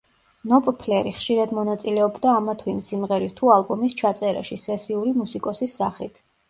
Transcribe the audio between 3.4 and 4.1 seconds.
თუ ალბომის